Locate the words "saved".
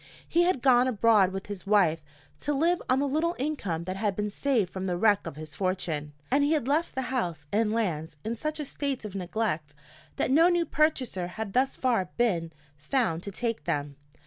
4.31-4.73